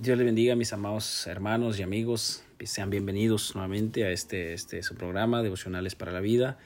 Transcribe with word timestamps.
Dios 0.00 0.16
le 0.16 0.22
bendiga 0.22 0.54
mis 0.54 0.72
amados 0.72 1.26
hermanos 1.26 1.80
y 1.80 1.82
amigos. 1.82 2.44
Sean 2.62 2.88
bienvenidos 2.88 3.56
nuevamente 3.56 4.04
a 4.04 4.12
este, 4.12 4.52
este 4.52 4.84
su 4.84 4.94
programa, 4.94 5.42
Devocionales 5.42 5.96
para 5.96 6.12
la 6.12 6.20
Vida, 6.20 6.56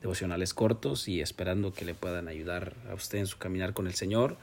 devocionales 0.00 0.54
cortos 0.54 1.06
y 1.06 1.20
esperando 1.20 1.74
que 1.74 1.84
le 1.84 1.92
puedan 1.92 2.28
ayudar 2.28 2.72
a 2.90 2.94
usted 2.94 3.18
en 3.18 3.26
su 3.26 3.36
caminar 3.36 3.74
con 3.74 3.88
el 3.88 3.92
Señor. 3.92 4.38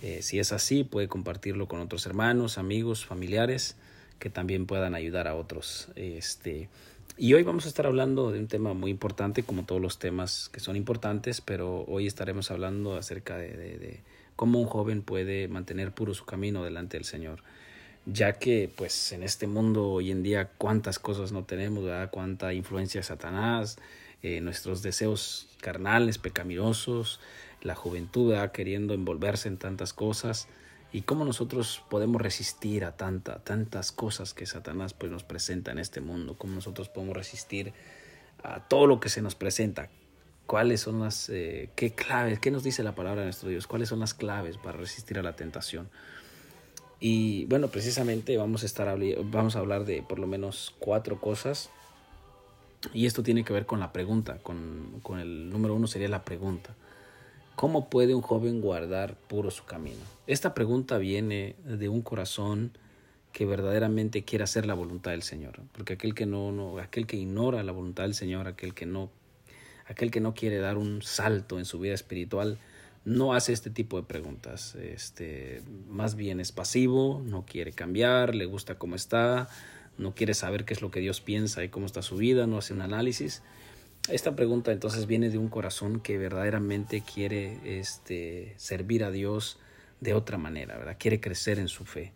Eh, 0.00 0.22
si 0.22 0.38
es 0.38 0.50
así, 0.52 0.82
puede 0.82 1.08
compartirlo 1.08 1.68
con 1.68 1.78
otros 1.80 2.06
hermanos, 2.06 2.56
amigos, 2.56 3.04
familiares 3.04 3.76
que 4.18 4.30
también 4.30 4.64
puedan 4.64 4.94
ayudar 4.94 5.28
a 5.28 5.34
otros. 5.34 5.88
Este, 5.94 6.70
y 7.18 7.34
hoy 7.34 7.42
vamos 7.42 7.66
a 7.66 7.68
estar 7.68 7.84
hablando 7.84 8.32
de 8.32 8.38
un 8.38 8.48
tema 8.48 8.72
muy 8.72 8.90
importante, 8.90 9.42
como 9.42 9.64
todos 9.64 9.82
los 9.82 9.98
temas 9.98 10.48
que 10.54 10.60
son 10.60 10.74
importantes, 10.74 11.42
pero 11.42 11.84
hoy 11.84 12.06
estaremos 12.06 12.50
hablando 12.50 12.96
acerca 12.96 13.36
de 13.36 14.00
cómo 14.36 14.58
un 14.58 14.66
joven 14.68 15.02
puede 15.02 15.48
mantener 15.48 15.92
puro 15.92 16.14
su 16.14 16.24
camino 16.24 16.64
delante 16.64 16.96
del 16.96 17.04
Señor 17.04 17.42
ya 18.12 18.32
que 18.32 18.70
pues 18.74 19.12
en 19.12 19.22
este 19.22 19.46
mundo 19.46 19.88
hoy 19.88 20.10
en 20.10 20.22
día 20.22 20.50
cuántas 20.58 20.98
cosas 20.98 21.32
no 21.32 21.44
tenemos, 21.44 21.84
¿verdad? 21.84 22.10
cuánta 22.10 22.52
influencia 22.52 23.02
Satanás, 23.02 23.78
eh, 24.22 24.40
nuestros 24.40 24.82
deseos 24.82 25.48
carnales, 25.60 26.18
pecaminosos, 26.18 27.20
la 27.62 27.74
juventud 27.74 28.34
queriendo 28.52 28.94
envolverse 28.94 29.48
en 29.48 29.58
tantas 29.58 29.92
cosas. 29.92 30.48
Y 30.92 31.02
cómo 31.02 31.24
nosotros 31.24 31.84
podemos 31.88 32.20
resistir 32.20 32.84
a 32.84 32.96
tanta, 32.96 33.38
tantas 33.44 33.92
cosas 33.92 34.34
que 34.34 34.44
Satanás 34.44 34.92
pues 34.92 35.12
nos 35.12 35.22
presenta 35.22 35.70
en 35.70 35.78
este 35.78 36.00
mundo, 36.00 36.36
cómo 36.36 36.54
nosotros 36.54 36.88
podemos 36.88 37.16
resistir 37.16 37.72
a 38.42 38.66
todo 38.66 38.88
lo 38.88 38.98
que 38.98 39.08
se 39.08 39.22
nos 39.22 39.36
presenta, 39.36 39.88
cuáles 40.46 40.80
son 40.80 40.98
las, 40.98 41.28
eh, 41.28 41.70
qué 41.76 41.94
claves, 41.94 42.40
qué 42.40 42.50
nos 42.50 42.64
dice 42.64 42.82
la 42.82 42.96
palabra 42.96 43.20
de 43.20 43.26
nuestro 43.26 43.50
Dios, 43.50 43.68
cuáles 43.68 43.88
son 43.88 44.00
las 44.00 44.14
claves 44.14 44.56
para 44.56 44.78
resistir 44.78 45.16
a 45.16 45.22
la 45.22 45.36
tentación. 45.36 45.88
Y 47.00 47.46
bueno, 47.46 47.68
precisamente 47.68 48.36
vamos 48.36 48.62
a, 48.62 48.66
estar, 48.66 48.96
vamos 49.24 49.56
a 49.56 49.58
hablar 49.58 49.86
de 49.86 50.02
por 50.02 50.18
lo 50.18 50.26
menos 50.26 50.74
cuatro 50.78 51.20
cosas. 51.20 51.70
Y 52.92 53.06
esto 53.06 53.22
tiene 53.22 53.44
que 53.44 53.52
ver 53.52 53.66
con 53.66 53.80
la 53.80 53.92
pregunta, 53.92 54.38
con, 54.42 55.00
con 55.02 55.18
el 55.18 55.50
número 55.50 55.74
uno 55.74 55.86
sería 55.86 56.08
la 56.08 56.24
pregunta. 56.24 56.74
¿Cómo 57.56 57.90
puede 57.90 58.14
un 58.14 58.22
joven 58.22 58.60
guardar 58.60 59.16
puro 59.16 59.50
su 59.50 59.64
camino? 59.64 60.00
Esta 60.26 60.54
pregunta 60.54 60.98
viene 60.98 61.56
de 61.64 61.88
un 61.88 62.02
corazón 62.02 62.72
que 63.32 63.46
verdaderamente 63.46 64.24
quiere 64.24 64.44
hacer 64.44 64.66
la 64.66 64.74
voluntad 64.74 65.12
del 65.12 65.22
Señor, 65.22 65.60
porque 65.72 65.94
aquel 65.94 66.14
que 66.14 66.26
no, 66.26 66.78
aquel 66.78 67.06
que 67.06 67.16
ignora 67.16 67.62
la 67.62 67.72
voluntad 67.72 68.04
del 68.04 68.14
Señor, 68.14 68.48
aquel 68.48 68.74
que 68.74 68.86
no, 68.86 69.10
aquel 69.86 70.10
que 70.10 70.20
no 70.20 70.34
quiere 70.34 70.58
dar 70.58 70.76
un 70.76 71.02
salto 71.02 71.58
en 71.58 71.64
su 71.64 71.78
vida 71.78 71.94
espiritual, 71.94 72.58
no 73.04 73.34
hace 73.34 73.52
este 73.52 73.70
tipo 73.70 73.96
de 73.96 74.06
preguntas. 74.06 74.74
Este, 74.74 75.62
más 75.88 76.14
bien 76.14 76.40
es 76.40 76.52
pasivo, 76.52 77.22
no 77.24 77.44
quiere 77.46 77.72
cambiar, 77.72 78.34
le 78.34 78.44
gusta 78.44 78.76
cómo 78.76 78.96
está, 78.96 79.48
no 79.98 80.14
quiere 80.14 80.34
saber 80.34 80.64
qué 80.64 80.74
es 80.74 80.82
lo 80.82 80.90
que 80.90 81.00
Dios 81.00 81.20
piensa 81.20 81.64
y 81.64 81.68
cómo 81.68 81.86
está 81.86 82.02
su 82.02 82.16
vida, 82.16 82.46
no 82.46 82.58
hace 82.58 82.72
un 82.72 82.82
análisis. 82.82 83.42
Esta 84.08 84.34
pregunta 84.34 84.72
entonces 84.72 85.06
viene 85.06 85.30
de 85.30 85.38
un 85.38 85.48
corazón 85.48 86.00
que 86.00 86.18
verdaderamente 86.18 87.02
quiere 87.02 87.58
este, 87.78 88.54
servir 88.56 89.04
a 89.04 89.10
Dios 89.10 89.58
de 90.00 90.14
otra 90.14 90.38
manera, 90.38 90.78
¿verdad? 90.78 90.96
Quiere 90.98 91.20
crecer 91.20 91.58
en 91.58 91.68
su 91.68 91.84
fe. 91.84 92.12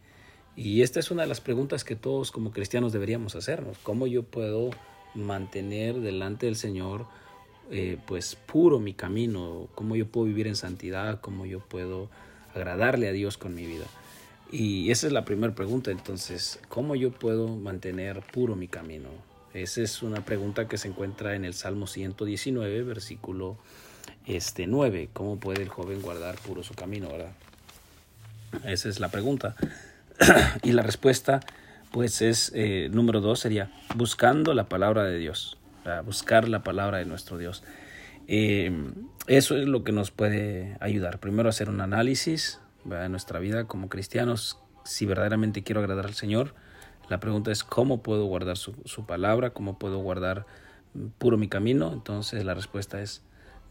Y 0.56 0.82
esta 0.82 1.00
es 1.00 1.10
una 1.10 1.22
de 1.22 1.28
las 1.28 1.40
preguntas 1.40 1.84
que 1.84 1.96
todos 1.96 2.30
como 2.30 2.52
cristianos 2.52 2.92
deberíamos 2.92 3.34
hacernos. 3.36 3.76
¿Cómo 3.82 4.06
yo 4.06 4.22
puedo 4.22 4.70
mantener 5.14 6.00
delante 6.00 6.46
del 6.46 6.56
Señor 6.56 7.06
eh, 7.70 7.98
pues 8.06 8.36
puro 8.36 8.78
mi 8.78 8.92
camino, 8.92 9.68
cómo 9.74 9.96
yo 9.96 10.06
puedo 10.06 10.26
vivir 10.26 10.46
en 10.46 10.56
santidad, 10.56 11.20
cómo 11.20 11.46
yo 11.46 11.60
puedo 11.60 12.10
agradarle 12.54 13.08
a 13.08 13.12
Dios 13.12 13.38
con 13.38 13.54
mi 13.54 13.66
vida. 13.66 13.86
Y 14.52 14.90
esa 14.90 15.06
es 15.06 15.12
la 15.12 15.24
primera 15.24 15.54
pregunta, 15.54 15.90
entonces, 15.90 16.60
¿cómo 16.68 16.94
yo 16.94 17.10
puedo 17.10 17.48
mantener 17.48 18.20
puro 18.20 18.54
mi 18.54 18.68
camino? 18.68 19.08
Esa 19.54 19.82
es 19.82 20.02
una 20.02 20.24
pregunta 20.24 20.68
que 20.68 20.78
se 20.78 20.88
encuentra 20.88 21.34
en 21.34 21.44
el 21.44 21.54
Salmo 21.54 21.86
119, 21.86 22.82
versículo 22.82 23.56
este, 24.26 24.66
9. 24.66 25.08
¿Cómo 25.12 25.38
puede 25.38 25.62
el 25.62 25.68
joven 25.68 26.02
guardar 26.02 26.36
puro 26.36 26.62
su 26.62 26.74
camino? 26.74 27.08
¿verdad? 27.08 27.32
Esa 28.64 28.88
es 28.88 29.00
la 29.00 29.08
pregunta. 29.08 29.56
y 30.62 30.72
la 30.72 30.82
respuesta, 30.82 31.40
pues 31.92 32.20
es, 32.20 32.52
eh, 32.54 32.88
número 32.92 33.20
dos, 33.20 33.40
sería 33.40 33.70
buscando 33.94 34.54
la 34.54 34.68
palabra 34.68 35.04
de 35.04 35.18
Dios 35.18 35.56
buscar 36.04 36.48
la 36.48 36.62
palabra 36.62 36.98
de 36.98 37.04
nuestro 37.04 37.38
Dios. 37.38 37.62
Eh, 38.26 38.72
eso 39.26 39.56
es 39.56 39.66
lo 39.66 39.84
que 39.84 39.92
nos 39.92 40.10
puede 40.10 40.76
ayudar. 40.80 41.20
Primero 41.20 41.48
hacer 41.48 41.68
un 41.68 41.80
análisis 41.80 42.60
de 42.84 43.08
nuestra 43.08 43.38
vida 43.38 43.64
como 43.64 43.88
cristianos, 43.88 44.58
si 44.84 45.06
verdaderamente 45.06 45.62
quiero 45.62 45.80
agradar 45.80 46.06
al 46.06 46.14
Señor. 46.14 46.54
La 47.08 47.20
pregunta 47.20 47.52
es 47.52 47.64
cómo 47.64 48.02
puedo 48.02 48.24
guardar 48.24 48.56
su, 48.56 48.74
su 48.84 49.06
palabra, 49.06 49.50
cómo 49.50 49.78
puedo 49.78 49.98
guardar 49.98 50.46
puro 51.18 51.36
mi 51.36 51.48
camino. 51.48 51.92
Entonces 51.92 52.44
la 52.44 52.54
respuesta 52.54 53.00
es 53.00 53.22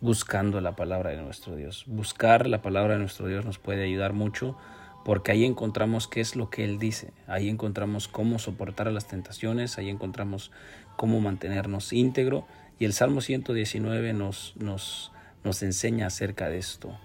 buscando 0.02 0.60
la 0.62 0.76
palabra 0.76 1.12
de 1.12 1.22
nuestro 1.22 1.56
Dios. 1.56 1.86
Buscar 1.88 2.48
la 2.48 2.62
palabra 2.62 2.94
de 2.94 3.00
nuestro 3.00 3.28
Dios 3.28 3.46
nos 3.46 3.58
puede 3.58 3.84
ayudar 3.84 4.14
mucho 4.14 4.58
porque 5.04 5.32
ahí 5.32 5.46
encontramos 5.46 6.08
qué 6.08 6.22
es 6.22 6.36
lo 6.36 6.50
que 6.50 6.64
Él 6.64 6.80
dice, 6.80 7.12
ahí 7.28 7.50
encontramos 7.50 8.08
cómo 8.08 8.40
soportar 8.40 8.88
a 8.88 8.92
las 8.92 9.08
tentaciones, 9.08 9.78
ahí 9.78 9.90
encontramos 9.90 10.52
cómo 10.96 11.20
mantenernos 11.20 11.94
íntegro 11.94 12.46
y 12.80 12.86
el 12.86 12.94
Salmo 12.94 13.22
119 13.22 14.14
nos, 14.14 14.54
nos, 14.58 15.12
nos 15.44 15.62
enseña 15.64 16.08
acerca 16.08 16.50
de 16.50 16.58
esto. 16.58 16.98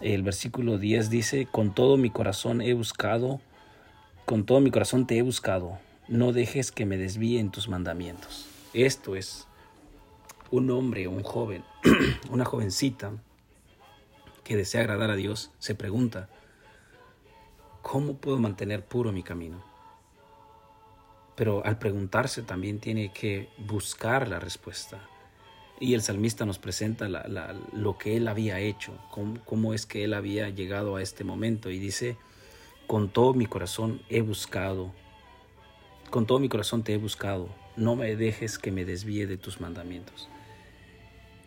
El 0.00 0.22
versículo 0.22 0.78
10 0.78 1.10
dice, 1.10 1.46
con 1.50 1.74
todo 1.74 1.96
mi 1.96 2.10
corazón 2.10 2.60
he 2.60 2.74
buscado, 2.74 3.40
con 4.24 4.44
todo 4.44 4.60
mi 4.60 4.70
corazón 4.70 5.06
te 5.06 5.18
he 5.18 5.22
buscado, 5.22 5.78
no 6.08 6.32
dejes 6.32 6.72
que 6.72 6.86
me 6.86 6.96
desvíe 6.96 7.38
en 7.38 7.50
tus 7.50 7.68
mandamientos. 7.68 8.46
Esto 8.74 9.16
es 9.16 9.46
un 10.50 10.70
hombre, 10.70 11.08
un 11.08 11.22
joven, 11.22 11.64
una 12.30 12.44
jovencita 12.44 13.12
que 14.44 14.56
desea 14.56 14.80
agradar 14.80 15.10
a 15.10 15.16
Dios, 15.16 15.50
se 15.58 15.74
pregunta, 15.74 16.28
¿Cómo 17.82 18.14
puedo 18.14 18.38
mantener 18.38 18.84
puro 18.84 19.10
mi 19.10 19.24
camino? 19.24 19.60
Pero 21.34 21.66
al 21.66 21.78
preguntarse 21.78 22.42
también 22.42 22.78
tiene 22.78 23.12
que 23.12 23.48
buscar 23.58 24.28
la 24.28 24.38
respuesta. 24.38 25.00
Y 25.80 25.94
el 25.94 26.02
salmista 26.02 26.46
nos 26.46 26.60
presenta 26.60 27.08
lo 27.08 27.98
que 27.98 28.16
él 28.16 28.28
había 28.28 28.60
hecho, 28.60 28.96
cómo, 29.10 29.44
cómo 29.44 29.74
es 29.74 29.84
que 29.84 30.04
él 30.04 30.14
había 30.14 30.48
llegado 30.48 30.94
a 30.94 31.02
este 31.02 31.24
momento. 31.24 31.70
Y 31.70 31.80
dice, 31.80 32.16
con 32.86 33.08
todo 33.08 33.34
mi 33.34 33.46
corazón 33.46 34.00
he 34.08 34.20
buscado, 34.20 34.92
con 36.10 36.24
todo 36.24 36.38
mi 36.38 36.48
corazón 36.48 36.84
te 36.84 36.94
he 36.94 36.98
buscado, 36.98 37.48
no 37.76 37.96
me 37.96 38.14
dejes 38.14 38.58
que 38.58 38.70
me 38.70 38.84
desvíe 38.84 39.26
de 39.26 39.38
tus 39.38 39.60
mandamientos. 39.60 40.28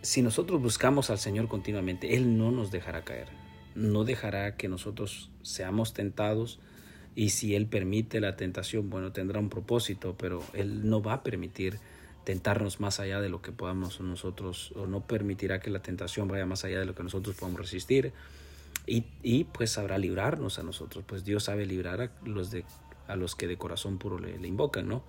Si 0.01 0.21
nosotros 0.21 0.61
buscamos 0.61 1.09
al 1.09 1.17
Señor 1.17 1.47
continuamente, 1.47 2.13
Él 2.15 2.37
no 2.37 2.51
nos 2.51 2.71
dejará 2.71 3.05
caer 3.05 3.29
no 3.75 4.03
dejará 4.03 4.55
que 4.55 4.67
nosotros 4.67 5.29
seamos 5.43 5.93
tentados 5.93 6.59
y 7.15 7.29
si 7.29 7.55
Él 7.55 7.67
permite 7.67 8.19
la 8.19 8.35
tentación, 8.35 8.89
bueno, 8.89 9.11
tendrá 9.11 9.39
un 9.39 9.49
propósito, 9.49 10.15
pero 10.17 10.43
Él 10.53 10.89
no 10.89 11.01
va 11.01 11.13
a 11.13 11.23
permitir 11.23 11.79
tentarnos 12.25 12.79
más 12.79 12.99
allá 12.99 13.21
de 13.21 13.29
lo 13.29 13.41
que 13.41 13.51
podamos 13.51 14.01
nosotros, 14.01 14.73
o 14.75 14.87
no 14.87 15.01
permitirá 15.07 15.59
que 15.59 15.69
la 15.69 15.81
tentación 15.81 16.27
vaya 16.27 16.45
más 16.45 16.65
allá 16.65 16.79
de 16.79 16.85
lo 16.85 16.95
que 16.95 17.03
nosotros 17.03 17.35
podamos 17.35 17.61
resistir, 17.61 18.11
y, 18.87 19.05
y 19.23 19.45
pues 19.45 19.71
sabrá 19.71 19.97
librarnos 19.97 20.59
a 20.59 20.63
nosotros, 20.63 21.03
pues 21.07 21.23
Dios 21.23 21.43
sabe 21.43 21.65
librar 21.65 22.01
a 22.01 22.11
los, 22.25 22.51
de, 22.51 22.65
a 23.07 23.15
los 23.15 23.35
que 23.35 23.47
de 23.47 23.57
corazón 23.57 23.97
puro 23.97 24.19
le, 24.19 24.37
le 24.37 24.47
invocan, 24.47 24.87
¿no? 24.87 25.03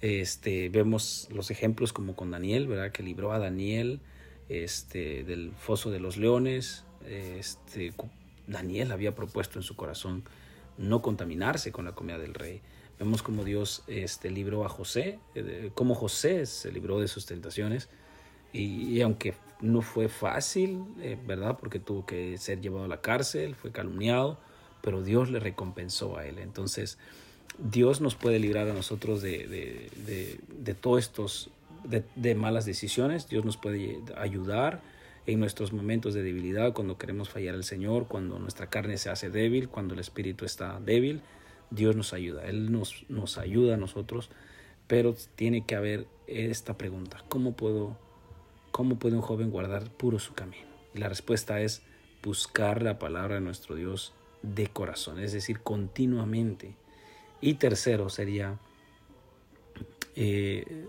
Este, 0.00 0.70
vemos 0.70 1.28
los 1.30 1.50
ejemplos 1.50 1.92
como 1.92 2.14
con 2.14 2.30
Daniel, 2.30 2.66
¿verdad? 2.68 2.92
Que 2.92 3.02
libró 3.02 3.32
a 3.32 3.38
Daniel 3.38 4.00
este, 4.48 5.24
del 5.24 5.52
foso 5.52 5.90
de 5.90 6.00
los 6.00 6.16
leones, 6.16 6.84
este, 7.06 7.92
Daniel 8.46 8.92
había 8.92 9.14
propuesto 9.14 9.58
en 9.58 9.62
su 9.62 9.76
corazón 9.76 10.24
no 10.78 11.02
contaminarse 11.02 11.72
con 11.72 11.84
la 11.84 11.92
comida 11.92 12.18
del 12.18 12.34
rey. 12.34 12.60
Vemos 12.98 13.22
como 13.22 13.44
Dios 13.44 13.82
este, 13.86 14.30
libró 14.30 14.64
a 14.64 14.68
José, 14.68 15.18
eh, 15.34 15.70
como 15.74 15.94
José 15.94 16.46
se 16.46 16.70
libró 16.72 17.00
de 17.00 17.08
sus 17.08 17.26
tentaciones. 17.26 17.88
Y, 18.52 19.00
aunque 19.00 19.34
no 19.60 19.80
fue 19.80 20.08
fácil, 20.08 20.82
eh, 21.00 21.16
¿verdad? 21.24 21.56
Porque 21.58 21.78
tuvo 21.78 22.04
que 22.04 22.36
ser 22.36 22.60
llevado 22.60 22.86
a 22.86 22.88
la 22.88 23.00
cárcel, 23.00 23.54
fue 23.54 23.70
calumniado, 23.70 24.38
pero 24.82 25.02
Dios 25.02 25.30
le 25.30 25.38
recompensó 25.38 26.18
a 26.18 26.26
él. 26.26 26.38
Entonces, 26.38 26.98
Dios 27.58 28.00
nos 28.00 28.14
puede 28.14 28.38
librar 28.38 28.68
a 28.68 28.72
nosotros 28.72 29.22
de, 29.22 29.46
de, 29.46 30.40
de, 30.48 30.74
todos 30.74 31.00
estos, 31.00 31.50
de, 31.84 32.34
malas 32.34 32.64
decisiones. 32.64 33.28
Dios 33.28 33.44
nos 33.44 33.56
puede 33.56 34.00
ayudar 34.16 34.80
en 35.26 35.40
nuestros 35.40 35.72
momentos 35.72 36.14
de 36.14 36.22
debilidad, 36.22 36.72
cuando 36.72 36.98
queremos 36.98 37.28
fallar 37.28 37.54
al 37.54 37.64
Señor, 37.64 38.08
cuando 38.08 38.38
nuestra 38.38 38.68
carne 38.68 38.98
se 38.98 39.10
hace 39.10 39.30
débil, 39.30 39.68
cuando 39.68 39.94
el 39.94 40.00
espíritu 40.00 40.44
está 40.44 40.80
débil, 40.80 41.22
Dios 41.70 41.94
nos 41.94 42.12
ayuda, 42.12 42.46
Él 42.46 42.72
nos, 42.72 43.04
nos 43.08 43.38
ayuda 43.38 43.74
a 43.74 43.76
nosotros, 43.76 44.30
pero 44.86 45.14
tiene 45.36 45.64
que 45.64 45.76
haber 45.76 46.06
esta 46.26 46.76
pregunta, 46.76 47.22
¿cómo 47.28 47.52
puedo, 47.52 47.96
cómo 48.70 48.98
puede 48.98 49.16
un 49.16 49.22
joven 49.22 49.50
guardar 49.50 49.90
puro 49.90 50.18
su 50.18 50.34
camino? 50.34 50.68
Y 50.94 50.98
la 50.98 51.08
respuesta 51.08 51.60
es 51.60 51.82
buscar 52.22 52.82
la 52.82 52.98
palabra 52.98 53.36
de 53.36 53.40
nuestro 53.40 53.76
Dios 53.76 54.12
de 54.42 54.66
corazón, 54.68 55.20
es 55.20 55.32
decir, 55.32 55.60
continuamente. 55.60 56.74
Y 57.40 57.54
tercero 57.54 58.08
sería, 58.08 58.58
eh, 60.16 60.86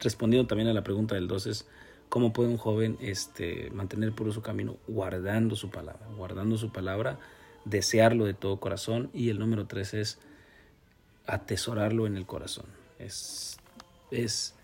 respondiendo 0.00 0.46
también 0.46 0.68
a 0.68 0.72
la 0.72 0.82
pregunta 0.82 1.14
del 1.14 1.28
2, 1.28 1.46
es 1.46 1.66
cómo 2.08 2.32
puede 2.32 2.48
un 2.48 2.56
joven 2.56 2.96
este, 3.00 3.70
mantener 3.70 4.12
puro 4.12 4.32
su 4.32 4.42
camino 4.42 4.76
guardando 4.86 5.56
su 5.56 5.70
palabra, 5.70 6.06
guardando 6.16 6.56
su 6.56 6.70
palabra, 6.72 7.18
desearlo 7.64 8.24
de 8.24 8.34
todo 8.34 8.58
corazón. 8.58 9.10
Y 9.12 9.30
el 9.30 9.38
número 9.38 9.66
tres 9.66 9.94
es 9.94 10.18
atesorarlo 11.26 12.06
en 12.06 12.16
el 12.16 12.26
corazón. 12.26 12.66
Es, 12.98 13.58
es 14.10 14.54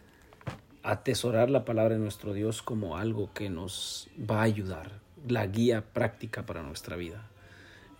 atesorar 0.82 1.50
la 1.50 1.64
palabra 1.64 1.94
de 1.94 2.00
nuestro 2.00 2.32
Dios 2.32 2.62
como 2.62 2.96
algo 2.96 3.32
que 3.32 3.50
nos 3.50 4.08
va 4.18 4.40
a 4.40 4.42
ayudar, 4.42 5.00
la 5.28 5.46
guía 5.46 5.84
práctica 5.92 6.44
para 6.44 6.62
nuestra 6.62 6.96
vida. 6.96 7.28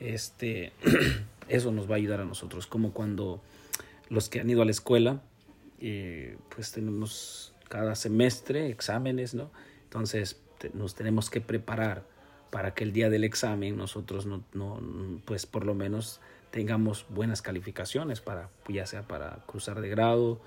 Este, 0.00 0.72
eso 1.48 1.72
nos 1.72 1.88
va 1.88 1.94
a 1.94 1.98
ayudar 1.98 2.20
a 2.20 2.24
nosotros, 2.24 2.66
como 2.66 2.92
cuando 2.92 3.40
los 4.08 4.28
que 4.28 4.40
han 4.40 4.50
ido 4.50 4.62
a 4.62 4.64
la 4.64 4.72
escuela, 4.72 5.20
eh, 5.80 6.36
pues 6.54 6.72
tenemos 6.72 7.51
cada 7.72 7.94
semestre 7.94 8.68
exámenes, 8.68 9.32
¿no? 9.32 9.50
Entonces 9.84 10.38
nos 10.74 10.94
tenemos 10.94 11.30
que 11.30 11.40
preparar 11.40 12.04
para 12.50 12.74
que 12.74 12.84
el 12.84 12.92
día 12.92 13.08
del 13.08 13.24
examen 13.24 13.78
nosotros 13.78 14.26
no, 14.26 14.44
no, 14.52 14.78
pues 15.24 15.46
por 15.46 15.64
lo 15.64 15.74
menos 15.74 16.20
tengamos 16.50 17.06
buenas 17.08 17.40
calificaciones 17.40 18.20
para 18.20 18.50
ya 18.68 18.84
sea 18.84 19.08
para 19.08 19.38
cruzar 19.46 19.80
de 19.80 19.88
grado, 19.88 20.38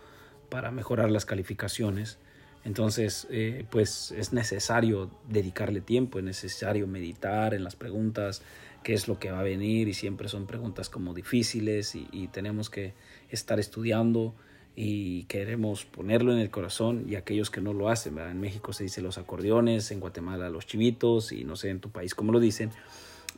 para 0.52 0.70
mejorar 0.70 1.10
las 1.10 1.26
calificaciones. 1.26 2.20
Entonces, 2.64 3.26
eh, 3.32 3.66
pues 3.72 4.12
es 4.12 4.32
necesario 4.32 5.10
dedicarle 5.28 5.82
tiempo, 5.82 6.20
es 6.20 6.26
necesario 6.26 6.86
meditar 6.86 7.56
en 7.56 7.64
las 7.64 7.76
preguntas, 7.76 8.44
qué 8.84 8.94
es 8.94 9.08
lo 9.08 9.18
que 9.18 9.32
va 9.32 9.40
a 9.40 9.44
venir 9.44 9.88
y 9.88 9.96
siempre 9.96 10.30
son 10.30 10.46
preguntas 10.46 10.92
como 10.92 11.16
difíciles 11.16 11.96
y, 11.96 12.28
tenemos 12.28 12.70
que 12.70 12.94
estar 13.32 13.60
estudiando 13.60 14.36
y 14.76 15.24
queremos 15.24 15.86
ponerlo 15.86 16.34
en 16.34 16.40
el 16.40 16.50
corazón 16.50 17.06
y 17.08 17.16
aquellos 17.16 17.50
que 17.50 17.62
no 17.62 17.74
lo 17.74 17.90
hacen, 17.90 18.18
en 18.18 18.40
México 18.40 18.74
se 18.74 18.84
dice 18.84 19.02
los 19.02 19.18
acordeones, 19.18 19.92
en 19.92 20.00
Guatemala 20.00 20.50
los 20.50 20.66
chivitos 20.66 21.32
y 21.32 21.46
no 21.46 21.56
sé 21.56 21.70
en 21.70 21.80
tu 21.80 21.90
país 21.90 22.14
cómo 22.14 22.32
lo 22.32 22.40
dicen, 22.40 22.72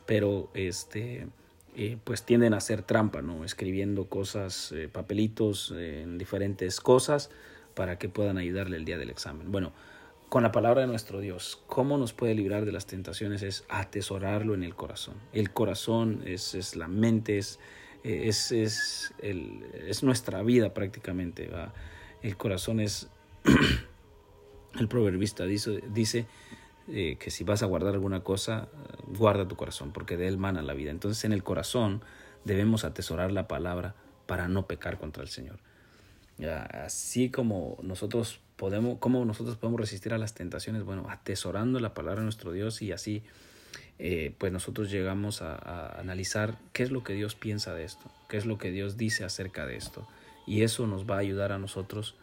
pero 0.06 0.50
este 0.54 1.28
eh, 1.76 1.96
pues 2.02 2.24
tienden 2.24 2.54
a 2.54 2.56
hacer 2.56 2.82
trampa, 2.82 3.22
¿no? 3.22 3.44
Escribiendo 3.44 4.06
cosas, 4.06 4.72
eh, 4.72 4.88
papelitos 4.88 5.72
eh, 5.76 6.02
en 6.02 6.18
diferentes 6.18 6.80
cosas 6.80 7.30
para 7.74 7.98
que 7.98 8.08
puedan 8.08 8.36
ayudarle 8.36 8.76
el 8.76 8.84
día 8.84 8.98
del 8.98 9.10
examen. 9.10 9.52
Bueno, 9.52 9.72
con 10.28 10.42
la 10.42 10.50
palabra 10.50 10.80
de 10.80 10.88
nuestro 10.88 11.20
Dios, 11.20 11.62
¿cómo 11.68 11.96
nos 11.96 12.12
puede 12.12 12.34
librar 12.34 12.64
de 12.64 12.72
las 12.72 12.86
tentaciones? 12.86 13.42
Es 13.42 13.64
atesorarlo 13.68 14.54
en 14.54 14.64
el 14.64 14.74
corazón. 14.74 15.14
El 15.32 15.52
corazón 15.52 16.22
es, 16.26 16.54
es 16.54 16.74
la 16.74 16.88
mente, 16.88 17.38
es, 17.38 17.60
es, 18.04 18.52
es, 18.52 19.14
el, 19.18 19.64
es 19.86 20.02
nuestra 20.02 20.42
vida 20.42 20.74
prácticamente. 20.74 21.50
El 22.22 22.36
corazón 22.36 22.80
es, 22.80 23.08
el 24.78 24.88
proverbista 24.88 25.44
dice, 25.44 25.82
dice 25.92 26.26
eh, 26.88 27.16
que 27.18 27.30
si 27.30 27.44
vas 27.44 27.62
a 27.62 27.66
guardar 27.66 27.94
alguna 27.94 28.20
cosa, 28.20 28.68
guarda 29.06 29.46
tu 29.46 29.56
corazón, 29.56 29.92
porque 29.92 30.16
de 30.16 30.28
él 30.28 30.38
mana 30.38 30.62
la 30.62 30.74
vida. 30.74 30.90
Entonces 30.90 31.24
en 31.24 31.32
el 31.32 31.42
corazón 31.42 32.02
debemos 32.44 32.84
atesorar 32.84 33.32
la 33.32 33.48
palabra 33.48 33.94
para 34.26 34.48
no 34.48 34.66
pecar 34.66 34.98
contra 34.98 35.22
el 35.22 35.28
Señor. 35.28 35.58
Así 36.70 37.30
como 37.30 37.78
nosotros 37.82 38.40
podemos, 38.56 38.98
cómo 39.00 39.24
nosotros 39.24 39.56
podemos 39.56 39.80
resistir 39.80 40.14
a 40.14 40.18
las 40.18 40.34
tentaciones, 40.34 40.84
bueno, 40.84 41.06
atesorando 41.08 41.80
la 41.80 41.94
palabra 41.94 42.20
de 42.20 42.24
nuestro 42.24 42.52
Dios 42.52 42.80
y 42.80 42.92
así 42.92 43.24
eh, 43.98 44.32
pues 44.38 44.52
nosotros 44.52 44.90
llegamos 44.90 45.42
a, 45.42 45.98
analizar 45.98 46.58
qué 46.72 46.82
es 46.84 46.90
lo 46.90 47.02
que 47.02 47.14
Dios 47.14 47.34
piensa 47.34 47.74
de 47.74 47.84
esto, 47.84 48.10
qué 48.28 48.36
es 48.36 48.46
lo 48.46 48.58
que 48.58 48.70
Dios 48.70 48.96
dice 48.96 49.24
acerca 49.24 49.66
de 49.66 49.76
esto. 49.76 50.06
Y 50.46 50.62
eso 50.62 50.86
nos 50.86 51.08
va 51.08 51.16
a 51.16 51.20
ayudar 51.20 51.52
a 51.52 51.58
nosotros 51.58 52.14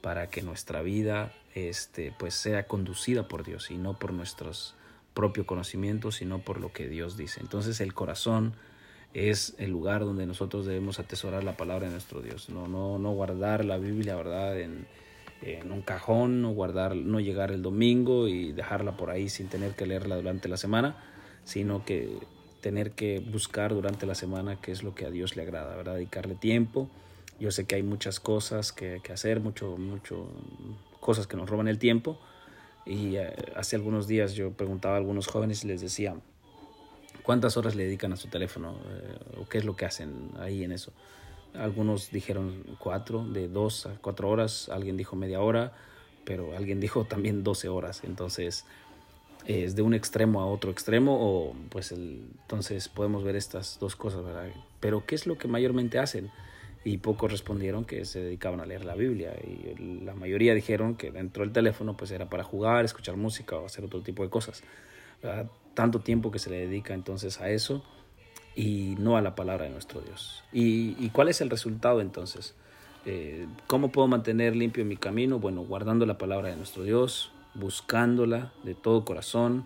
para 0.00 0.30
que 0.30 0.42
nuestra 0.42 0.82
vida 0.82 1.32
este, 1.54 2.12
pues 2.18 2.34
sea 2.34 2.66
conducida 2.66 3.26
por 3.28 3.44
Dios 3.44 3.70
y 3.70 3.76
no 3.76 3.98
por 3.98 4.12
nuestros 4.12 4.74
propios 5.12 5.46
conocimientos, 5.46 6.16
sino 6.16 6.40
por 6.40 6.60
lo 6.60 6.72
que 6.72 6.88
Dios 6.88 7.16
dice. 7.16 7.40
Entonces 7.40 7.80
el 7.80 7.94
corazón 7.94 8.54
es 9.12 9.54
el 9.58 9.70
lugar 9.70 10.00
donde 10.00 10.26
nosotros 10.26 10.66
debemos 10.66 10.98
atesorar 10.98 11.44
la 11.44 11.56
palabra 11.56 11.86
de 11.86 11.92
nuestro 11.92 12.20
Dios, 12.20 12.48
no, 12.48 12.66
no, 12.68 12.98
no 12.98 13.12
guardar 13.12 13.64
la 13.64 13.78
Biblia, 13.78 14.16
¿verdad? 14.16 14.58
En, 14.60 14.86
en 15.44 15.72
un 15.72 15.82
cajón, 15.82 16.42
no 16.42 16.50
guardar, 16.50 16.96
no 16.96 17.20
llegar 17.20 17.50
el 17.50 17.62
domingo 17.62 18.28
y 18.28 18.52
dejarla 18.52 18.96
por 18.96 19.10
ahí 19.10 19.28
sin 19.28 19.48
tener 19.48 19.72
que 19.72 19.86
leerla 19.86 20.16
durante 20.16 20.48
la 20.48 20.56
semana, 20.56 20.96
sino 21.44 21.84
que 21.84 22.18
tener 22.60 22.92
que 22.92 23.20
buscar 23.20 23.74
durante 23.74 24.06
la 24.06 24.14
semana 24.14 24.60
qué 24.60 24.72
es 24.72 24.82
lo 24.82 24.94
que 24.94 25.04
a 25.04 25.10
Dios 25.10 25.36
le 25.36 25.42
agrada, 25.42 25.76
¿verdad? 25.76 25.94
Dedicarle 25.94 26.34
tiempo 26.34 26.88
yo 27.40 27.50
sé 27.50 27.66
que 27.66 27.74
hay 27.74 27.82
muchas 27.82 28.20
cosas 28.20 28.72
que, 28.72 29.00
hacer, 29.12 29.40
mucho, 29.40 29.76
mucho, 29.76 30.28
cosas 31.00 31.26
que 31.26 31.36
nos 31.36 31.48
roban 31.48 31.68
el 31.68 31.78
tiempo. 31.78 32.18
Y 32.86 33.16
eh, 33.16 33.34
hace 33.56 33.76
algunos 33.76 34.06
días 34.06 34.34
yo 34.34 34.52
preguntaba 34.52 34.94
a 34.94 34.98
algunos 34.98 35.26
jóvenes 35.26 35.64
y 35.64 35.68
les 35.68 35.80
decía, 35.80 36.14
¿cuántas 37.22 37.56
horas 37.56 37.74
le 37.74 37.84
dedican 37.84 38.12
a 38.12 38.16
su 38.16 38.28
teléfono? 38.28 38.76
Eh, 38.88 39.40
¿O 39.40 39.48
qué 39.48 39.58
es 39.58 39.64
lo 39.64 39.74
que 39.74 39.84
hacen 39.84 40.30
ahí 40.38 40.64
en 40.64 40.72
eso? 40.72 40.92
Algunos 41.54 42.10
dijeron 42.10 42.64
cuatro, 42.78 43.24
de 43.24 43.48
dos 43.48 43.86
a 43.86 43.96
cuatro 44.00 44.28
horas, 44.28 44.68
alguien 44.68 44.96
dijo 44.96 45.16
media 45.16 45.40
hora, 45.40 45.72
pero 46.24 46.56
alguien 46.56 46.80
dijo 46.80 47.04
también 47.08 47.44
doce 47.44 47.68
horas. 47.68 48.02
Entonces, 48.04 48.64
es 49.46 49.76
de 49.76 49.82
un 49.82 49.94
extremo 49.94 50.40
a 50.40 50.46
otro 50.46 50.70
extremo, 50.70 51.16
o 51.20 51.54
pues 51.70 51.92
entonces 51.92 52.88
podemos 52.88 53.24
ver 53.24 53.36
estas 53.36 53.78
dos 53.78 53.94
cosas, 53.96 54.24
¿verdad? 54.24 54.48
Pero 54.80 55.04
¿qué 55.06 55.14
es 55.14 55.26
lo 55.26 55.38
que 55.38 55.48
mayormente 55.48 55.98
hacen? 55.98 56.30
y 56.84 56.98
pocos 56.98 57.32
respondieron 57.32 57.86
que 57.86 58.04
se 58.04 58.20
dedicaban 58.20 58.60
a 58.60 58.66
leer 58.66 58.84
la 58.84 58.94
Biblia 58.94 59.34
y 59.42 60.04
la 60.04 60.14
mayoría 60.14 60.54
dijeron 60.54 60.96
que 60.96 61.10
dentro 61.10 61.42
del 61.42 61.52
teléfono 61.52 61.96
pues 61.96 62.10
era 62.10 62.28
para 62.28 62.44
jugar, 62.44 62.84
escuchar 62.84 63.16
música 63.16 63.56
o 63.56 63.64
hacer 63.64 63.84
otro 63.84 64.02
tipo 64.02 64.22
de 64.22 64.28
cosas. 64.28 64.62
Tanto 65.72 66.00
tiempo 66.00 66.30
que 66.30 66.38
se 66.38 66.50
le 66.50 66.58
dedica 66.58 66.92
entonces 66.92 67.40
a 67.40 67.48
eso 67.48 67.82
y 68.54 68.94
no 68.98 69.16
a 69.16 69.22
la 69.22 69.34
palabra 69.34 69.64
de 69.64 69.70
nuestro 69.70 70.00
Dios. 70.00 70.42
¿Y, 70.52 71.08
cuál 71.10 71.28
es 71.28 71.40
el 71.40 71.50
resultado 71.50 72.00
entonces? 72.00 72.54
Eh, 73.06 73.46
¿Cómo 73.66 73.90
puedo 73.90 74.08
mantener 74.08 74.56
limpio 74.56 74.84
mi 74.84 74.96
camino? 74.96 75.38
Bueno, 75.38 75.62
guardando 75.62 76.06
la 76.06 76.18
palabra 76.18 76.48
de 76.48 76.56
nuestro 76.56 76.84
Dios, 76.84 77.32
buscándola 77.54 78.52
de 78.62 78.74
todo 78.74 79.04
corazón 79.04 79.64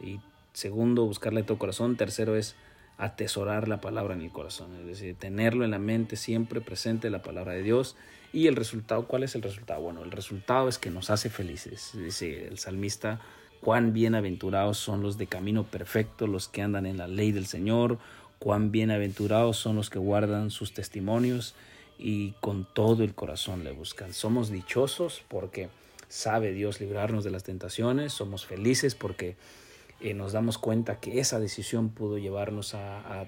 y 0.00 0.20
segundo, 0.52 1.04
buscarla 1.04 1.40
de 1.40 1.46
todo 1.46 1.58
corazón. 1.58 1.96
Tercero 1.96 2.36
es 2.36 2.54
atesorar 2.98 3.66
la 3.66 3.80
palabra 3.80 4.14
en 4.14 4.22
el 4.22 4.30
corazón, 4.30 4.76
es 4.80 4.86
decir, 4.86 5.16
tenerlo 5.16 5.64
en 5.64 5.70
la 5.70 5.78
mente 5.78 6.16
siempre 6.16 6.60
presente 6.60 7.08
la 7.10 7.22
palabra 7.22 7.52
de 7.52 7.62
Dios. 7.62 7.96
Y 8.32 8.46
el 8.46 8.54
resultado, 8.54 9.06
¿cuál 9.06 9.24
es 9.24 9.34
el 9.34 9.42
resultado? 9.42 9.80
Bueno, 9.80 10.04
el 10.04 10.12
resultado 10.12 10.68
es 10.68 10.78
que 10.78 10.90
nos 10.90 11.10
hace 11.10 11.30
felices. 11.30 11.90
Dice 11.94 12.46
el 12.46 12.58
salmista, 12.58 13.20
cuán 13.60 13.92
bienaventurados 13.92 14.78
son 14.78 15.02
los 15.02 15.18
de 15.18 15.26
camino 15.26 15.64
perfecto, 15.64 16.26
los 16.26 16.48
que 16.48 16.62
andan 16.62 16.86
en 16.86 16.96
la 16.96 17.08
ley 17.08 17.32
del 17.32 17.46
Señor, 17.46 17.98
cuán 18.40 18.72
bienaventurados 18.72 19.58
son 19.58 19.76
los 19.76 19.90
que 19.90 19.98
guardan 19.98 20.50
sus 20.50 20.72
testimonios 20.72 21.54
y 21.98 22.32
con 22.40 22.64
todo 22.64 23.04
el 23.04 23.14
corazón 23.14 23.62
le 23.62 23.70
buscan. 23.70 24.14
Somos 24.14 24.50
dichosos 24.50 25.22
porque 25.28 25.68
sabe 26.08 26.52
Dios 26.52 26.80
librarnos 26.80 27.22
de 27.22 27.30
las 27.30 27.44
tentaciones, 27.44 28.14
somos 28.14 28.46
felices 28.46 28.94
porque 28.94 29.36
eh, 30.00 30.14
nos 30.14 30.32
damos 30.32 30.56
cuenta 30.56 31.00
que 31.00 31.20
esa 31.20 31.38
decisión 31.38 31.90
pudo 31.90 32.16
llevarnos 32.16 32.74
a, 32.74 33.26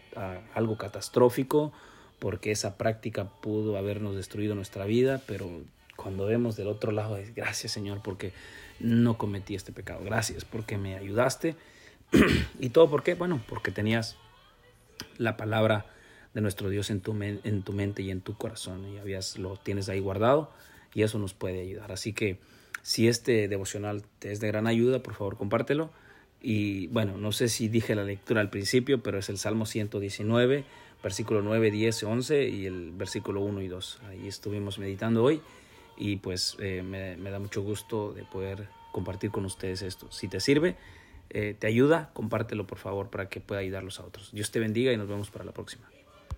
algo 0.54 0.78
catastrófico, 0.78 1.72
porque 2.18 2.50
esa 2.50 2.78
práctica 2.78 3.28
pudo 3.42 3.76
habernos 3.76 4.16
destruido 4.16 4.54
nuestra 4.54 4.86
vida, 4.86 5.20
pero 5.26 5.46
cuando 5.96 6.24
vemos 6.24 6.56
del 6.56 6.68
otro 6.68 6.90
lado 6.90 7.18
es 7.18 7.34
gracias 7.34 7.72
Señor 7.72 8.00
porque 8.02 8.32
no 8.80 9.18
cometí 9.18 9.54
este 9.54 9.72
pecado, 9.72 10.02
gracias 10.02 10.46
porque 10.46 10.78
me 10.78 10.96
ayudaste. 10.96 11.54
¿Y 12.58 12.70
todo 12.70 12.88
por 12.88 13.02
qué? 13.02 13.14
Bueno, 13.14 13.42
porque 13.46 13.70
tenías 13.70 14.16
la 15.18 15.36
palabra 15.36 15.86
de 16.34 16.40
nuestro 16.40 16.70
Dios 16.70 16.90
en 16.90 17.00
tu, 17.00 17.16
en 17.22 17.62
tu 17.62 17.72
mente 17.72 18.02
y 18.02 18.10
en 18.10 18.20
tu 18.20 18.34
corazón 18.36 18.86
y 18.86 18.98
habías, 18.98 19.38
lo 19.38 19.56
tienes 19.56 19.88
ahí 19.88 20.00
guardado 20.00 20.50
y 20.94 21.02
eso 21.02 21.18
nos 21.18 21.34
puede 21.34 21.60
ayudar. 21.60 21.92
Así 21.92 22.12
que 22.12 22.38
si 22.82 23.08
este 23.08 23.48
devocional 23.48 24.02
te 24.18 24.32
es 24.32 24.40
de 24.40 24.48
gran 24.48 24.66
ayuda, 24.66 25.02
por 25.02 25.14
favor 25.14 25.36
compártelo 25.36 25.90
y 26.42 26.88
bueno, 26.88 27.16
no 27.16 27.30
sé 27.30 27.48
si 27.48 27.68
dije 27.68 27.94
la 27.94 28.02
lectura 28.02 28.40
al 28.40 28.50
principio, 28.50 29.02
pero 29.02 29.18
es 29.18 29.28
el 29.28 29.38
Salmo 29.38 29.64
119, 29.64 30.64
versículo 31.02 31.40
9, 31.40 31.70
10, 31.70 32.02
11 32.02 32.48
y 32.48 32.66
el 32.66 32.90
versículo 32.90 33.40
1 33.42 33.62
y 33.62 33.68
2. 33.68 34.00
Ahí 34.08 34.26
estuvimos 34.26 34.78
meditando 34.78 35.22
hoy 35.22 35.40
y 35.96 36.16
pues 36.16 36.56
eh, 36.58 36.82
me, 36.82 37.30
da 37.30 37.38
mucho 37.38 37.62
gusto 37.62 38.12
de 38.12 38.24
poder 38.24 38.68
compartir 38.90 39.30
con 39.30 39.44
ustedes 39.44 39.82
esto. 39.82 40.10
Si 40.10 40.26
te 40.26 40.40
sirve, 40.40 40.76
eh, 41.34 41.56
te 41.58 41.66
ayuda, 41.66 42.10
compártelo 42.12 42.66
por 42.66 42.78
favor 42.78 43.08
para 43.08 43.28
que 43.28 43.40
pueda 43.40 43.60
ayudarlos 43.60 44.00
a 44.00 44.04
otros. 44.04 44.30
Dios 44.32 44.50
te 44.50 44.60
bendiga 44.60 44.92
y 44.92 44.96
nos 44.98 45.08
vemos 45.08 45.30
para 45.30 45.44
la 45.44 45.52
próxima. 45.52 45.88